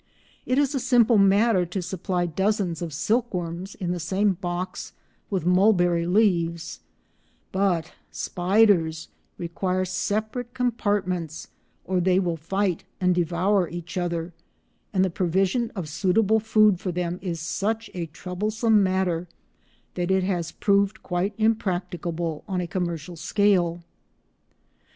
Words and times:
It 0.47 0.57
is 0.57 0.73
a 0.73 0.79
simple 0.79 1.19
matter 1.19 1.63
to 1.63 1.79
supply 1.79 2.25
dozens 2.25 2.81
of 2.81 2.91
silkworms 2.91 3.75
in 3.75 3.91
the 3.91 3.99
same 3.99 4.33
box 4.33 4.93
with 5.29 5.45
mulberry 5.45 6.07
leaves, 6.07 6.79
but 7.51 7.93
spiders 8.09 9.09
require 9.37 9.85
separate 9.85 10.55
compartments 10.55 11.49
or 11.85 11.99
they 12.01 12.17
will 12.17 12.35
fight 12.35 12.83
and 12.99 13.13
devour 13.13 13.69
each 13.69 13.95
other, 13.95 14.33
and 14.91 15.05
the 15.05 15.11
provision 15.11 15.69
of 15.75 15.87
suitable 15.87 16.39
food 16.39 16.79
for 16.79 16.91
them 16.91 17.19
is 17.21 17.39
such 17.39 17.87
a 17.93 18.07
troublesome 18.07 18.81
matter 18.81 19.27
that 19.93 20.09
it 20.09 20.23
has 20.23 20.51
proved 20.51 21.03
quite 21.03 21.35
impracticable 21.37 22.43
on 22.47 22.59
a 22.59 22.65
commercial 22.65 23.15
scale. 23.15 23.83